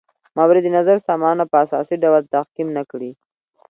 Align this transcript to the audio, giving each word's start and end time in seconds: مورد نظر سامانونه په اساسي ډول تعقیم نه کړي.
مورد 0.37 0.65
نظر 0.77 0.97
سامانونه 1.07 1.45
په 1.51 1.55
اساسي 1.65 1.95
ډول 2.03 2.21
تعقیم 2.33 2.67
نه 2.77 2.83
کړي. 2.91 3.11